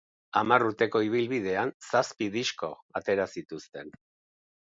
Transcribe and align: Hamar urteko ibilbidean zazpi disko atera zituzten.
Hamar 0.39 0.63
urteko 0.67 1.01
ibilbidean 1.07 1.71
zazpi 1.89 2.29
disko 2.37 2.71
atera 3.01 3.29
zituzten. 3.35 3.93